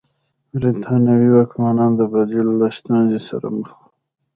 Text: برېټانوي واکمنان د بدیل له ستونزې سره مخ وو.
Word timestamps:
برېټانوي 0.57 1.29
واکمنان 1.31 1.91
د 1.95 2.01
بدیل 2.13 2.47
له 2.61 2.67
ستونزې 2.77 3.19
سره 3.29 3.47
مخ 3.57 3.69
وو. 3.77 3.83